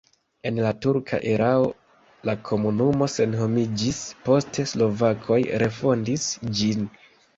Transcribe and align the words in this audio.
En 0.49 0.55
la 0.67 0.69
turka 0.85 1.17
erao 1.33 1.67
la 2.29 2.35
komunumo 2.49 3.09
senhomiĝis, 3.17 3.99
poste 4.29 4.67
slovakoj 4.73 5.41
refondis 5.65 6.27
ĝin. 6.61 6.83